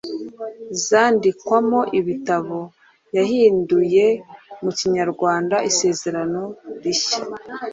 zandikwamo 0.85 1.79
ibitabo. 1.99 2.59
Yahinduye 3.15 4.05
mu 4.63 4.71
Kinyarwanda 4.77 5.55
Isezerano 5.69 6.41
rishya 6.83 7.21